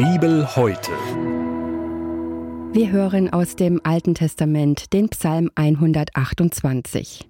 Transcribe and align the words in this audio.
Bibel 0.00 0.56
heute. 0.56 0.92
Wir 2.72 2.90
hören 2.90 3.30
aus 3.30 3.54
dem 3.54 3.82
Alten 3.84 4.14
Testament 4.14 4.94
den 4.94 5.10
Psalm 5.10 5.50
128. 5.56 7.28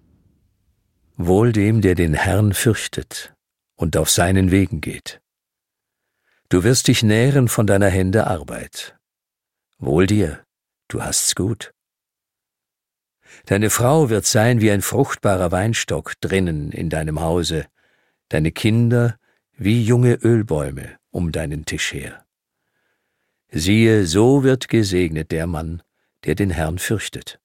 Wohl 1.17 1.51
dem, 1.51 1.81
der 1.81 1.97
den 1.97 2.15
Herrn 2.15 2.53
fürchtet 2.53 3.35
und 3.75 3.97
auf 3.97 4.09
seinen 4.09 4.53
Wegen 4.53 4.81
geht. 4.81 5.21
Du 6.49 6.63
wirst 6.63 6.87
dich 6.87 7.03
nähren 7.03 7.49
von 7.49 7.67
deiner 7.67 7.89
Hände 7.89 8.29
Arbeit. 8.29 8.97
Wohl 9.81 10.07
dir, 10.07 10.39
du 10.87 11.03
hast's 11.03 11.35
gut. 11.35 11.73
Deine 13.47 13.71
Frau 13.71 14.11
wird 14.11 14.27
sein 14.27 14.61
wie 14.61 14.71
ein 14.71 14.83
fruchtbarer 14.83 15.51
Weinstock 15.51 16.13
drinnen 16.21 16.71
in 16.71 16.89
deinem 16.89 17.21
Hause, 17.21 17.67
deine 18.29 18.53
Kinder 18.53 19.17
wie 19.57 19.83
junge 19.83 20.15
Ölbäume 20.23 21.01
um 21.11 21.33
deinen 21.33 21.65
Tisch 21.65 21.93
her. 21.93 22.25
Siehe, 23.53 24.07
so 24.07 24.43
wird 24.43 24.69
gesegnet 24.69 25.33
der 25.33 25.47
Mann, 25.47 25.83
der 26.25 26.35
den 26.35 26.51
Herrn 26.51 26.79
fürchtet. 26.79 27.41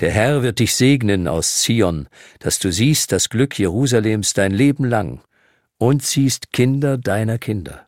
Der 0.00 0.10
Herr 0.10 0.42
wird 0.42 0.58
dich 0.58 0.74
segnen 0.74 1.26
aus 1.26 1.62
Zion, 1.62 2.08
dass 2.40 2.58
du 2.58 2.70
siehst 2.70 3.12
das 3.12 3.30
Glück 3.30 3.58
Jerusalems 3.58 4.34
dein 4.34 4.52
Leben 4.52 4.84
lang 4.84 5.22
und 5.78 6.02
siehst 6.02 6.52
Kinder 6.52 6.98
deiner 6.98 7.38
Kinder. 7.38 7.86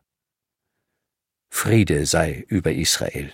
Friede 1.49 2.05
sei 2.05 2.45
über 2.47 2.71
Israel. 2.71 3.31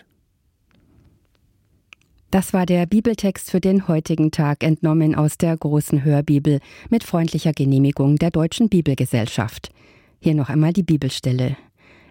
Das 2.31 2.51
war 2.51 2.65
der 2.65 2.85
Bibeltext 2.85 3.49
für 3.49 3.61
den 3.61 3.87
heutigen 3.87 4.31
Tag, 4.31 4.63
entnommen 4.63 5.15
aus 5.15 5.37
der 5.37 5.55
großen 5.55 6.03
Hörbibel 6.03 6.59
mit 6.89 7.03
freundlicher 7.03 7.53
Genehmigung 7.53 8.17
der 8.17 8.31
Deutschen 8.31 8.67
Bibelgesellschaft. 8.67 9.71
Hier 10.19 10.33
noch 10.33 10.49
einmal 10.49 10.73
die 10.73 10.83
Bibelstelle. 10.83 11.55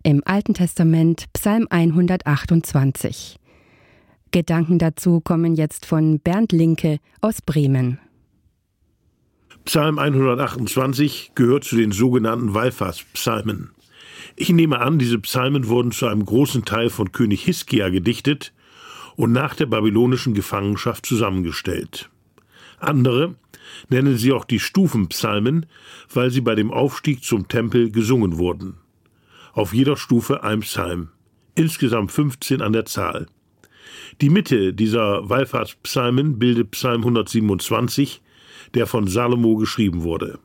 Im 0.06 0.20
Alten 0.27 0.52
Testament 0.52 1.24
Psalm 1.33 1.66
128. 1.70 3.38
Gedanken 4.33 4.78
dazu 4.78 5.22
kommen 5.22 5.55
jetzt 5.55 5.86
von 5.86 6.20
Bernd 6.20 6.52
Linke 6.52 6.98
aus 7.22 7.41
Bremen. 7.41 7.98
Psalm 9.64 9.98
128 9.98 11.33
gehört 11.34 11.64
zu 11.64 11.77
den 11.77 11.91
sogenannten 11.91 12.52
Wallfahrtspsalmen. 12.52 13.70
Ich 14.36 14.50
nehme 14.50 14.80
an, 14.80 14.98
diese 14.98 15.19
Psalmen 15.20 15.69
wurden 15.69 15.91
zu 15.91 16.06
einem 16.06 16.27
großen 16.27 16.66
Teil 16.66 16.91
von 16.91 17.12
König 17.12 17.42
Hiskia 17.42 17.89
gedichtet 17.89 18.52
und 19.16 19.33
nach 19.33 19.55
der 19.55 19.66
babylonischen 19.66 20.34
Gefangenschaft 20.34 21.06
zusammengestellt. 21.06 22.11
Andere 22.78 23.36
nennen 23.89 24.18
sie 24.18 24.33
auch 24.33 24.44
die 24.44 24.61
Stufenpsalmen, 24.61 25.64
weil 26.12 26.30
sie 26.30 26.42
bei 26.42 26.55
dem 26.55 26.70
Aufstieg 26.70 27.24
zum 27.24 27.48
Tempel 27.48 27.91
gesungen 27.91 28.36
wurden. 28.36 28.83
Auf 29.55 29.72
jeder 29.72 29.97
Stufe 29.97 30.42
ein 30.42 30.60
Psalm, 30.60 31.10
insgesamt 31.55 32.10
15 32.10 32.60
an 32.60 32.72
der 32.72 32.86
Zahl. 32.86 33.28
Die 34.20 34.28
Mitte 34.28 34.74
dieser 34.74 35.28
Wallfahrtspsalmen 35.28 36.41
bildet 36.41 36.72
Psalm 36.72 37.02
127, 37.02 38.20
der 38.74 38.88
von 38.88 39.06
Salomo 39.06 39.55
geschrieben 39.55 40.02
wurde. 40.02 40.41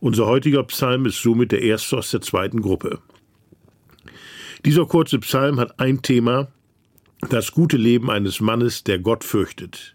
Unser 0.00 0.26
heutiger 0.26 0.62
Psalm 0.64 1.04
ist 1.04 1.20
somit 1.20 1.52
der 1.52 1.60
erste 1.60 1.98
aus 1.98 2.10
der 2.10 2.22
zweiten 2.22 2.62
Gruppe. 2.62 3.00
Dieser 4.64 4.86
kurze 4.86 5.18
Psalm 5.18 5.60
hat 5.60 5.78
ein 5.78 6.00
Thema, 6.00 6.48
das 7.28 7.52
gute 7.52 7.76
Leben 7.76 8.10
eines 8.10 8.40
Mannes, 8.40 8.82
der 8.82 8.98
Gott 8.98 9.24
fürchtet. 9.24 9.94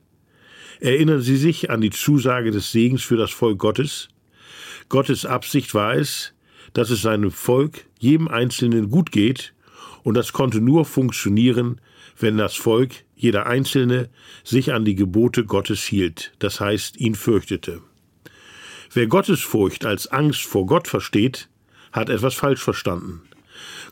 Erinnern 0.80 1.22
Sie 1.22 1.38
sich 1.38 1.72
an 1.72 1.82
die 1.82 1.90
Zusage 1.90 2.52
des 2.52 2.72
Segens 2.72 3.02
für 3.02 3.18
das 3.18 3.32
Volk 3.32 3.58
Gottes? 3.58 4.10
Gottes 4.90 5.26
Absicht 5.26 5.74
war 5.74 5.96
es, 5.96 6.34
dass 6.78 6.92
es 6.92 7.02
seinem 7.02 7.32
Volk, 7.32 7.88
jedem 7.98 8.28
Einzelnen 8.28 8.92
gut 8.92 9.12
geht, 9.12 9.56
und 10.04 10.14
das 10.14 10.32
konnte 10.32 10.62
nur 10.62 10.86
funktionieren, 10.86 11.82
wenn 12.20 12.38
das 12.38 12.54
Volk, 12.54 13.04
jeder 13.16 13.48
Einzelne, 13.48 14.10
sich 14.44 14.72
an 14.72 14.86
die 14.86 14.94
Gebote 14.94 15.44
Gottes 15.44 15.82
hielt, 15.82 16.34
das 16.38 16.60
heißt 16.60 16.98
ihn 16.98 17.16
fürchtete. 17.16 17.82
Wer 18.94 19.08
Gottesfurcht 19.08 19.88
als 19.88 20.06
Angst 20.06 20.44
vor 20.44 20.68
Gott 20.68 20.88
versteht, 20.88 21.50
hat 21.92 22.10
etwas 22.10 22.36
falsch 22.36 22.62
verstanden. 22.62 23.22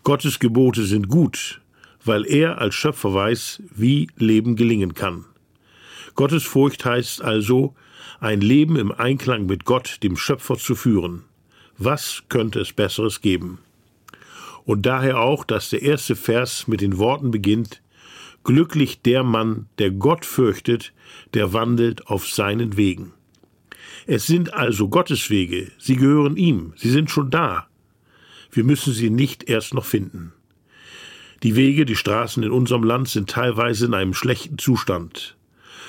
Gottes 0.04 0.38
Gebote 0.38 0.84
sind 0.84 1.08
gut, 1.08 1.62
weil 2.04 2.24
er 2.28 2.60
als 2.60 2.76
Schöpfer 2.76 3.16
weiß, 3.16 3.64
wie 3.76 4.10
Leben 4.16 4.56
gelingen 4.56 4.94
kann. 4.94 5.26
Gottesfurcht 6.14 6.86
heißt 6.86 7.24
also, 7.24 7.74
ein 8.20 8.42
Leben 8.42 8.76
im 8.76 8.92
Einklang 8.92 9.48
mit 9.48 9.66
Gott, 9.66 10.04
dem 10.04 10.18
Schöpfer, 10.18 10.56
zu 10.60 10.76
führen. 10.76 11.24
Was 11.78 12.24
könnte 12.30 12.60
es 12.60 12.74
Besseres 12.74 13.22
geben? 13.22 13.60
Und 14.64 14.86
daher 14.86 15.20
auch, 15.20 15.44
dass 15.44 15.70
der 15.70 15.82
erste 15.82 16.16
Vers 16.16 16.68
mit 16.68 16.82
den 16.82 16.98
Worten 16.98 17.32
beginnt, 17.32 17.82
Glücklich 18.46 19.02
der 19.02 19.24
Mann, 19.24 19.66
der 19.80 19.90
Gott 19.90 20.24
fürchtet, 20.24 20.94
der 21.34 21.52
wandelt 21.52 22.06
auf 22.06 22.28
seinen 22.28 22.78
Wegen. 22.78 23.12
Es 24.06 24.28
sind 24.28 24.54
also 24.54 24.88
Gottes 24.88 25.32
Wege, 25.32 25.72
sie 25.80 25.96
gehören 25.96 26.38
ihm, 26.38 26.74
sie 26.76 26.92
sind 26.92 27.10
schon 27.10 27.32
da. 27.32 27.68
Wir 28.52 28.64
müssen 28.64 28.94
sie 28.94 29.10
nicht 29.10 29.50
erst 29.50 29.74
noch 29.74 29.86
finden. 29.86 30.32
Die 31.42 31.56
Wege, 31.56 31.86
die 31.86 31.96
Straßen 31.96 32.44
in 32.44 32.52
unserem 32.52 32.84
Land 32.84 33.10
sind 33.10 33.32
teilweise 33.32 33.88
in 33.88 33.96
einem 33.96 34.14
schlechten 34.14 34.60
Zustand. 34.60 35.36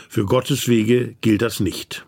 Für 0.09 0.25
Gottes 0.25 0.67
Wege 0.67 1.15
gilt 1.21 1.43
das 1.43 1.61
nicht. 1.61 2.07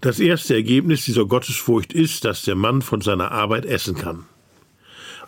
Das 0.00 0.18
erste 0.18 0.54
Ergebnis 0.54 1.04
dieser 1.04 1.26
Gottesfurcht 1.26 1.92
ist, 1.92 2.24
dass 2.24 2.42
der 2.42 2.54
Mann 2.54 2.80
von 2.80 3.02
seiner 3.02 3.32
Arbeit 3.32 3.66
essen 3.66 3.94
kann. 3.94 4.24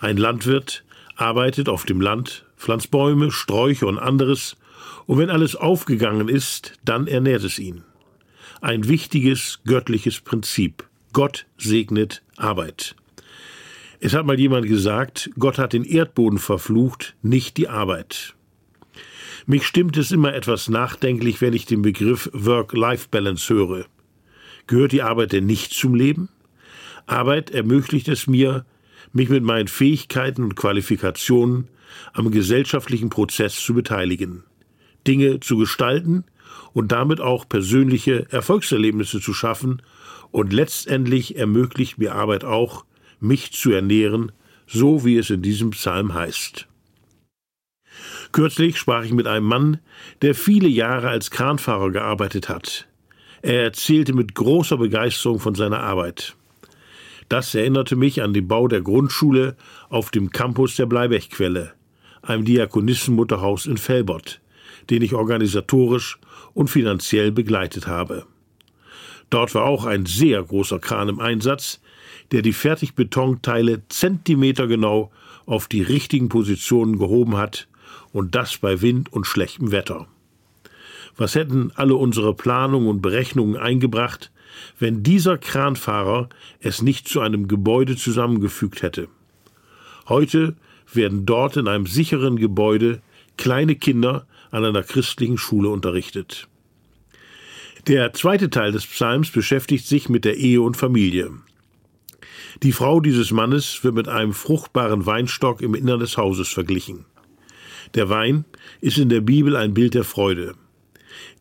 Ein 0.00 0.16
Landwirt 0.16 0.82
arbeitet 1.14 1.68
auf 1.68 1.84
dem 1.84 2.00
Land, 2.00 2.46
pflanzt 2.56 2.90
Bäume, 2.90 3.30
Sträucher 3.30 3.86
und 3.86 3.98
anderes, 3.98 4.56
und 5.06 5.18
wenn 5.18 5.28
alles 5.28 5.56
aufgegangen 5.56 6.28
ist, 6.28 6.72
dann 6.84 7.06
ernährt 7.06 7.44
es 7.44 7.58
ihn. 7.58 7.84
Ein 8.62 8.88
wichtiges 8.88 9.60
göttliches 9.66 10.20
Prinzip. 10.20 10.84
Gott 11.12 11.46
segnet 11.58 12.22
Arbeit. 12.36 12.96
Es 14.00 14.14
hat 14.14 14.24
mal 14.24 14.40
jemand 14.40 14.66
gesagt, 14.66 15.30
Gott 15.38 15.58
hat 15.58 15.74
den 15.74 15.84
Erdboden 15.84 16.38
verflucht, 16.38 17.14
nicht 17.20 17.58
die 17.58 17.68
Arbeit. 17.68 18.34
Mich 19.44 19.66
stimmt 19.66 19.98
es 19.98 20.12
immer 20.12 20.32
etwas 20.34 20.68
nachdenklich, 20.70 21.40
wenn 21.42 21.52
ich 21.52 21.66
den 21.66 21.82
Begriff 21.82 22.30
Work-Life-Balance 22.32 23.52
höre. 23.52 23.86
Gehört 24.72 24.92
die 24.92 25.02
Arbeit 25.02 25.32
denn 25.32 25.44
nicht 25.44 25.74
zum 25.74 25.94
Leben? 25.94 26.30
Arbeit 27.04 27.50
ermöglicht 27.50 28.08
es 28.08 28.26
mir, 28.26 28.64
mich 29.12 29.28
mit 29.28 29.42
meinen 29.42 29.68
Fähigkeiten 29.68 30.42
und 30.42 30.56
Qualifikationen 30.56 31.68
am 32.14 32.30
gesellschaftlichen 32.30 33.10
Prozess 33.10 33.54
zu 33.54 33.74
beteiligen, 33.74 34.44
Dinge 35.06 35.40
zu 35.40 35.58
gestalten 35.58 36.24
und 36.72 36.90
damit 36.90 37.20
auch 37.20 37.46
persönliche 37.46 38.32
Erfolgserlebnisse 38.32 39.20
zu 39.20 39.34
schaffen, 39.34 39.82
und 40.30 40.54
letztendlich 40.54 41.36
ermöglicht 41.36 41.98
mir 41.98 42.14
Arbeit 42.14 42.42
auch, 42.42 42.86
mich 43.20 43.52
zu 43.52 43.72
ernähren, 43.72 44.32
so 44.66 45.04
wie 45.04 45.18
es 45.18 45.28
in 45.28 45.42
diesem 45.42 45.72
Psalm 45.72 46.14
heißt. 46.14 46.66
Kürzlich 48.32 48.78
sprach 48.78 49.04
ich 49.04 49.12
mit 49.12 49.26
einem 49.26 49.44
Mann, 49.44 49.80
der 50.22 50.34
viele 50.34 50.68
Jahre 50.68 51.10
als 51.10 51.30
Kranfahrer 51.30 51.90
gearbeitet 51.90 52.48
hat. 52.48 52.88
Er 53.42 53.64
erzählte 53.64 54.14
mit 54.14 54.36
großer 54.36 54.76
Begeisterung 54.76 55.40
von 55.40 55.56
seiner 55.56 55.80
Arbeit. 55.80 56.36
Das 57.28 57.54
erinnerte 57.56 57.96
mich 57.96 58.22
an 58.22 58.32
den 58.32 58.46
Bau 58.46 58.68
der 58.68 58.82
Grundschule 58.82 59.56
auf 59.88 60.12
dem 60.12 60.30
Campus 60.30 60.76
der 60.76 60.86
Bleibechquelle, 60.86 61.72
einem 62.22 62.44
Diakonissenmutterhaus 62.44 63.66
in 63.66 63.78
Felbert, 63.78 64.40
den 64.90 65.02
ich 65.02 65.14
organisatorisch 65.14 66.20
und 66.54 66.68
finanziell 66.68 67.32
begleitet 67.32 67.88
habe. 67.88 68.26
Dort 69.28 69.56
war 69.56 69.64
auch 69.64 69.86
ein 69.86 70.06
sehr 70.06 70.40
großer 70.40 70.78
Kran 70.78 71.08
im 71.08 71.18
Einsatz, 71.18 71.80
der 72.30 72.42
die 72.42 72.52
Fertigbetonteile 72.52 73.82
zentimetergenau 73.88 75.10
auf 75.46 75.66
die 75.66 75.82
richtigen 75.82 76.28
Positionen 76.28 76.96
gehoben 76.96 77.36
hat 77.36 77.66
und 78.12 78.36
das 78.36 78.58
bei 78.58 78.82
Wind 78.82 79.12
und 79.12 79.26
schlechtem 79.26 79.72
Wetter. 79.72 80.06
Was 81.16 81.34
hätten 81.34 81.72
alle 81.74 81.94
unsere 81.94 82.34
Planungen 82.34 82.88
und 82.88 83.02
Berechnungen 83.02 83.56
eingebracht, 83.56 84.30
wenn 84.78 85.02
dieser 85.02 85.38
Kranfahrer 85.38 86.28
es 86.60 86.82
nicht 86.82 87.08
zu 87.08 87.20
einem 87.20 87.48
Gebäude 87.48 87.96
zusammengefügt 87.96 88.82
hätte? 88.82 89.08
Heute 90.08 90.56
werden 90.92 91.26
dort 91.26 91.56
in 91.56 91.68
einem 91.68 91.86
sicheren 91.86 92.36
Gebäude 92.36 93.00
kleine 93.36 93.76
Kinder 93.76 94.26
an 94.50 94.64
einer 94.64 94.82
christlichen 94.82 95.38
Schule 95.38 95.68
unterrichtet. 95.68 96.48
Der 97.88 98.12
zweite 98.12 98.50
Teil 98.50 98.72
des 98.72 98.86
Psalms 98.86 99.30
beschäftigt 99.30 99.86
sich 99.86 100.08
mit 100.08 100.24
der 100.24 100.36
Ehe 100.36 100.60
und 100.60 100.76
Familie. 100.76 101.30
Die 102.62 102.72
Frau 102.72 103.00
dieses 103.00 103.32
Mannes 103.32 103.82
wird 103.82 103.94
mit 103.94 104.08
einem 104.08 104.32
fruchtbaren 104.32 105.06
Weinstock 105.06 105.62
im 105.62 105.74
Innern 105.74 106.00
des 106.00 106.16
Hauses 106.16 106.48
verglichen. 106.48 107.06
Der 107.94 108.08
Wein 108.08 108.44
ist 108.80 108.98
in 108.98 109.08
der 109.08 109.20
Bibel 109.20 109.56
ein 109.56 109.74
Bild 109.74 109.94
der 109.94 110.04
Freude. 110.04 110.54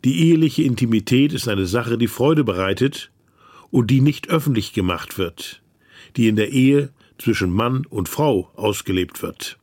Die 0.04 0.28
eheliche 0.28 0.62
Intimität 0.62 1.32
ist 1.32 1.48
eine 1.48 1.66
Sache, 1.66 1.98
die 1.98 2.08
Freude 2.08 2.44
bereitet 2.44 3.10
und 3.70 3.90
die 3.90 4.00
nicht 4.00 4.28
öffentlich 4.28 4.72
gemacht 4.72 5.18
wird, 5.18 5.62
die 6.16 6.28
in 6.28 6.36
der 6.36 6.52
Ehe 6.52 6.90
zwischen 7.18 7.52
Mann 7.52 7.86
und 7.86 8.08
Frau 8.08 8.50
ausgelebt 8.54 9.22
wird. 9.22 9.58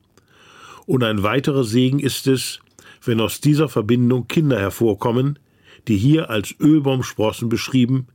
Und 0.86 1.04
ein 1.04 1.24
weiterer 1.24 1.64
Segen 1.64 2.00
ist 2.00 2.28
es, 2.28 2.60
wenn 3.04 3.22
aus 3.22 3.42
dieser 3.42 3.70
Verbindung 3.70 4.28
Kinder 4.28 4.60
hervorkommen, 4.60 5.38
die 5.88 5.98
hier 5.98 6.30
als 6.30 6.56
Ölbaumsprossen 6.60 7.50
beschrieben, 7.50 8.08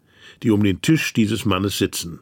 die 0.43 0.51
um 0.51 0.63
den 0.63 0.83
Tisch 0.83 1.13
dieses 1.13 1.45
Mannes 1.45 1.79
sitzen. 1.79 2.21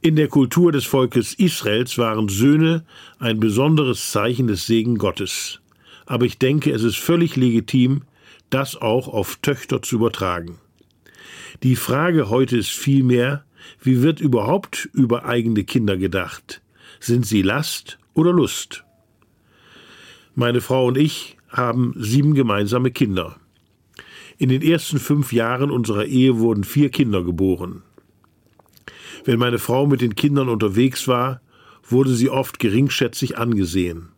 In 0.00 0.16
der 0.16 0.28
Kultur 0.28 0.70
des 0.70 0.84
Volkes 0.84 1.34
Israels 1.34 1.98
waren 1.98 2.28
Söhne 2.28 2.84
ein 3.18 3.40
besonderes 3.40 4.12
Zeichen 4.12 4.46
des 4.46 4.66
Segen 4.66 4.96
Gottes. 4.96 5.60
Aber 6.06 6.24
ich 6.24 6.38
denke, 6.38 6.70
es 6.70 6.84
ist 6.84 6.98
völlig 6.98 7.34
legitim, 7.36 8.02
das 8.50 8.76
auch 8.76 9.08
auf 9.08 9.36
Töchter 9.36 9.82
zu 9.82 9.96
übertragen. 9.96 10.58
Die 11.62 11.76
Frage 11.76 12.28
heute 12.30 12.56
ist 12.56 12.70
vielmehr, 12.70 13.44
wie 13.80 14.02
wird 14.02 14.20
überhaupt 14.20 14.88
über 14.92 15.24
eigene 15.24 15.64
Kinder 15.64 15.96
gedacht? 15.96 16.62
Sind 17.00 17.26
sie 17.26 17.42
Last 17.42 17.98
oder 18.14 18.32
Lust? 18.32 18.84
Meine 20.34 20.60
Frau 20.60 20.86
und 20.86 20.96
ich 20.96 21.36
haben 21.48 21.94
sieben 21.96 22.34
gemeinsame 22.34 22.90
Kinder. 22.90 23.36
In 24.38 24.50
den 24.50 24.62
ersten 24.62 24.98
fünf 24.98 25.32
Jahren 25.32 25.70
unserer 25.70 26.04
Ehe 26.04 26.38
wurden 26.38 26.62
vier 26.62 26.90
Kinder 26.90 27.24
geboren. 27.24 27.82
Wenn 29.24 29.38
meine 29.38 29.58
Frau 29.58 29.86
mit 29.86 30.00
den 30.00 30.14
Kindern 30.14 30.48
unterwegs 30.48 31.08
war, 31.08 31.40
wurde 31.82 32.14
sie 32.14 32.30
oft 32.30 32.58
geringschätzig 32.58 33.36
angesehen. 33.36 34.10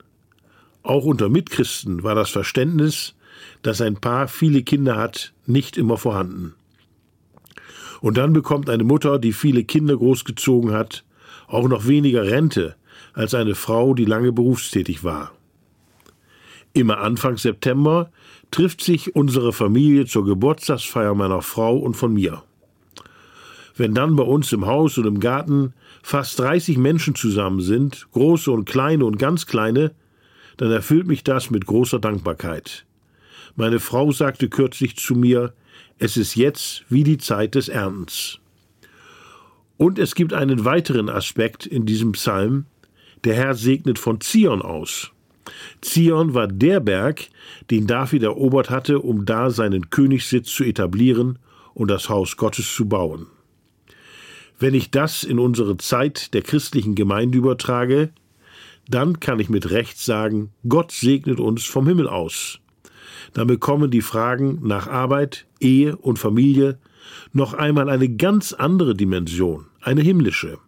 Auch 0.82 1.04
unter 1.04 1.28
Mitchristen 1.28 2.02
war 2.02 2.14
das 2.14 2.30
Verständnis, 2.30 3.14
dass 3.62 3.80
ein 3.80 3.96
Paar 3.96 4.28
viele 4.28 4.62
Kinder 4.62 4.96
hat, 4.96 5.32
nicht 5.46 5.76
immer 5.76 5.96
vorhanden. 5.96 6.54
Und 8.00 8.16
dann 8.16 8.32
bekommt 8.32 8.70
eine 8.70 8.84
Mutter, 8.84 9.18
die 9.18 9.32
viele 9.32 9.64
Kinder 9.64 9.96
großgezogen 9.96 10.72
hat, 10.72 11.04
auch 11.46 11.68
noch 11.68 11.86
weniger 11.86 12.24
Rente 12.24 12.76
als 13.12 13.34
eine 13.34 13.54
Frau, 13.54 13.94
die 13.94 14.04
lange 14.04 14.32
berufstätig 14.32 15.04
war. 15.04 15.32
Immer 16.72 16.98
Anfang 16.98 17.36
September 17.36 18.10
trifft 18.50 18.82
sich 18.82 19.14
unsere 19.16 19.52
Familie 19.52 20.06
zur 20.06 20.24
Geburtstagsfeier 20.24 21.14
meiner 21.14 21.42
Frau 21.42 21.76
und 21.76 21.94
von 21.94 22.14
mir. 22.14 22.42
Wenn 23.76 23.94
dann 23.94 24.16
bei 24.16 24.22
uns 24.22 24.52
im 24.52 24.66
Haus 24.66 24.98
und 24.98 25.06
im 25.06 25.20
Garten 25.20 25.74
fast 26.02 26.38
30 26.38 26.78
Menschen 26.78 27.14
zusammen 27.14 27.60
sind, 27.60 28.08
große 28.12 28.50
und 28.50 28.66
kleine 28.66 29.04
und 29.04 29.18
ganz 29.18 29.46
kleine, 29.46 29.92
dann 30.56 30.70
erfüllt 30.70 31.06
mich 31.06 31.24
das 31.24 31.50
mit 31.50 31.66
großer 31.66 31.98
Dankbarkeit. 31.98 32.84
Meine 33.56 33.80
Frau 33.80 34.12
sagte 34.12 34.48
kürzlich 34.48 34.96
zu 34.96 35.14
mir, 35.14 35.52
es 35.98 36.16
ist 36.16 36.34
jetzt 36.34 36.84
wie 36.88 37.04
die 37.04 37.18
Zeit 37.18 37.54
des 37.54 37.68
Erntens. 37.68 38.38
Und 39.76 39.98
es 39.98 40.14
gibt 40.14 40.32
einen 40.32 40.64
weiteren 40.64 41.08
Aspekt 41.08 41.66
in 41.66 41.86
diesem 41.86 42.12
Psalm. 42.12 42.66
Der 43.24 43.34
Herr 43.34 43.54
segnet 43.54 43.98
von 43.98 44.20
Zion 44.20 44.62
aus. 44.62 45.10
Zion 45.80 46.34
war 46.34 46.48
der 46.48 46.80
Berg, 46.80 47.28
den 47.70 47.86
David 47.86 48.22
erobert 48.22 48.70
hatte, 48.70 49.00
um 49.00 49.24
da 49.24 49.50
seinen 49.50 49.90
Königssitz 49.90 50.54
zu 50.54 50.64
etablieren 50.64 51.38
und 51.74 51.88
das 51.90 52.08
Haus 52.08 52.36
Gottes 52.36 52.74
zu 52.74 52.86
bauen. 52.86 53.26
Wenn 54.58 54.74
ich 54.74 54.90
das 54.90 55.24
in 55.24 55.38
unsere 55.38 55.78
Zeit 55.78 56.34
der 56.34 56.42
christlichen 56.42 56.94
Gemeinde 56.94 57.38
übertrage, 57.38 58.10
dann 58.88 59.20
kann 59.20 59.40
ich 59.40 59.48
mit 59.48 59.70
Recht 59.70 59.98
sagen, 59.98 60.50
Gott 60.68 60.92
segnet 60.92 61.40
uns 61.40 61.64
vom 61.64 61.86
Himmel 61.86 62.08
aus. 62.08 62.59
Dann 63.32 63.46
bekommen 63.46 63.90
die 63.90 64.02
Fragen 64.02 64.60
nach 64.62 64.88
Arbeit, 64.88 65.46
Ehe 65.60 65.96
und 65.96 66.18
Familie 66.18 66.78
noch 67.32 67.54
einmal 67.54 67.88
eine 67.88 68.08
ganz 68.08 68.52
andere 68.52 68.94
Dimension, 68.94 69.66
eine 69.80 70.02
himmlische. 70.02 70.58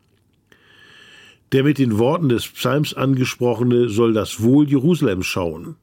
Der 1.53 1.65
mit 1.65 1.79
den 1.79 1.99
Worten 1.99 2.29
des 2.29 2.49
Psalms 2.49 2.95
angesprochene 2.95 3.89
soll 3.89 4.15
das 4.15 4.43
Wohl 4.43 4.69
Jerusalems 4.69 5.27
schauen. 5.27 5.77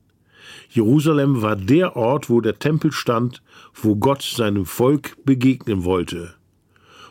Jerusalem 0.69 1.41
war 1.41 1.55
der 1.55 1.95
Ort, 1.95 2.29
wo 2.29 2.41
der 2.41 2.57
Tempel 2.57 2.91
stand, 2.91 3.41
wo 3.73 3.95
Gott 3.95 4.23
seinem 4.23 4.65
Volk 4.65 5.15
begegnen 5.25 5.83
wollte, 5.83 6.33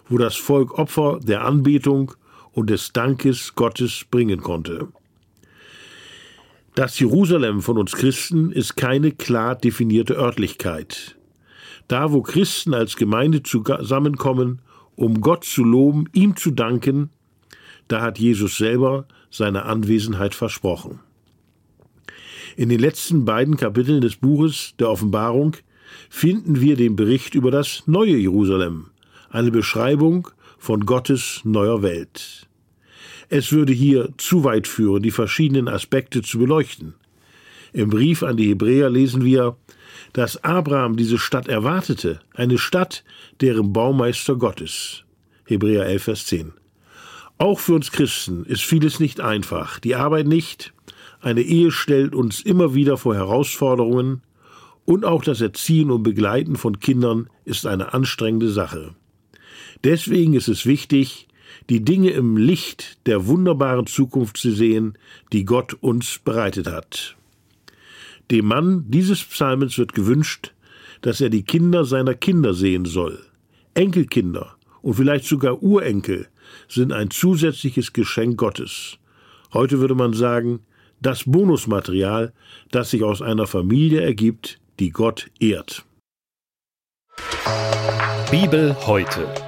wo 0.09 0.19
das 0.19 0.37
Volk 0.37 0.79
Opfer 0.79 1.21
der 1.23 1.45
Anbetung 1.45 2.13
und 2.53 2.71
des 2.71 2.93
Dankes 2.93 3.55
Gottes 3.55 4.05
bringen 4.11 4.41
konnte. 4.41 4.89
Das 6.79 6.97
Jerusalem 7.01 7.61
von 7.61 7.77
uns 7.77 7.91
Christen 7.91 8.53
ist 8.53 8.77
keine 8.77 9.11
klar 9.11 9.57
definierte 9.57 10.15
Örtlichkeit. 10.15 11.19
Da, 11.89 12.13
wo 12.13 12.23
Christen 12.23 12.73
als 12.73 12.95
Gemeinde 12.95 13.43
zusammenkommen, 13.43 14.63
um 14.95 15.21
Gott 15.21 15.43
zu 15.43 15.65
loben, 15.65 16.05
ihm 16.13 16.37
zu 16.37 16.53
danken, 16.53 17.11
da 17.89 18.01
hat 18.01 18.21
Jesus 18.21 18.59
selber 18.59 19.09
seine 19.29 19.65
Anwesenheit 19.65 20.37
versprochen. 20.37 21.01
In 22.57 22.69
den 22.69 22.79
letzten 22.79 23.25
beiden 23.25 23.57
Kapiteln 23.57 24.01
des 24.01 24.15
Buches 24.15 24.75
der 24.79 24.89
Offenbarung 24.89 25.57
finden 26.09 26.61
wir 26.61 26.77
den 26.77 26.95
Bericht 26.95 27.35
über 27.35 27.51
das 27.51 27.89
neue 27.89 28.17
Jerusalem, 28.17 28.87
eine 29.31 29.51
Beschreibung 29.51 30.29
von 30.59 30.87
Gottes 30.87 31.41
neuer 31.43 31.83
Welt. 31.83 32.48
Es 33.29 33.53
würde 33.53 33.73
hier 33.73 34.11
zu 34.17 34.45
weit 34.45 34.67
führen, 34.67 35.03
die 35.03 35.11
verschiedenen 35.11 35.69
Aspekte 35.69 36.23
zu 36.23 36.39
beleuchten. 36.39 36.95
Im 37.73 37.91
Brief 37.91 38.23
an 38.23 38.37
die 38.37 38.49
Hebräer 38.49 38.89
lesen 38.89 39.25
wir, 39.25 39.57
dass 40.13 40.43
Abraham 40.43 40.97
diese 40.97 41.19
Stadt 41.19 41.49
erwartete, 41.49 42.21
eine 42.35 42.59
Stadt, 42.59 43.05
deren 43.41 43.73
Baumeister 43.73 44.37
Gott 44.37 44.61
ist. 44.61 45.05
Hebräer 45.45 45.87
11, 45.87 46.03
Vers 46.03 46.27
10. 46.27 46.53
Auch 47.37 47.61
für 47.61 47.75
uns 47.75 47.93
Christen 47.93 48.45
ist 48.45 48.63
vieles 48.63 48.99
nicht 48.99 49.21
einfach, 49.21 49.79
die 49.79 49.95
Arbeit 49.95 50.27
nicht, 50.27 50.73
eine 51.21 51.43
Ehe 51.43 51.71
stellt 51.71 52.15
uns 52.15 52.41
immer 52.41 52.75
wieder 52.75 52.97
vor 52.97 53.15
Herausforderungen 53.15 54.23
und 54.85 55.05
auch 55.05 55.23
das 55.23 55.41
Erziehen 55.41 55.91
und 55.91 56.03
Begleiten 56.03 56.57
von 56.57 56.81
Kindern 56.81 57.29
ist 57.45 57.67
eine 57.67 57.93
anstrengende 57.93 58.51
Sache. 58.51 58.95
Deswegen 59.85 60.35
ist 60.35 60.49
es 60.49 60.65
wichtig, 60.65 61.28
die 61.69 61.85
Dinge 61.85 62.11
im 62.11 62.37
Licht 62.37 62.99
der 63.07 63.27
wunderbaren 63.27 63.87
Zukunft 63.87 64.39
zu 64.39 64.51
sehen, 64.51 64.97
die 65.33 65.45
Gott 65.45 65.75
uns 65.75 66.19
bereitet 66.19 66.67
hat. 66.67 67.17
Dem 68.31 68.47
Mann 68.47 68.85
dieses 68.89 69.23
Psalmens 69.23 69.79
wird 69.79 69.95
gewünscht, 69.95 70.53
dass 71.03 71.21
er 71.21 71.31
die 71.31 71.43
Kinder 71.43 71.85
seiner 71.85 72.15
Kinder 72.15 72.55
sehen 72.55 72.85
soll, 72.85 73.21
Enkelkinder 73.75 74.57
und 74.83 74.95
vielleicht 74.95 75.25
sogar 75.25 75.63
Urenkel, 75.63 76.29
sind 76.69 76.93
ein 76.93 77.11
zusätzliches 77.11 77.93
Geschenk 77.93 78.39
Gottes. 78.39 78.99
Heute 79.53 79.81
würde 79.81 79.95
man 79.95 80.13
sagen, 80.13 80.61
das 81.01 81.25
Bonusmaterial, 81.25 82.33
das 82.71 82.91
sich 82.91 83.05
aus 83.05 83.23
einer 83.23 83.47
Familie 83.47 84.01
ergibt, 84.01 84.59
die 84.79 84.91
Gott 84.91 85.31
ehrt. 85.39 85.85
Bibel 88.31 88.77
heute. 88.87 89.48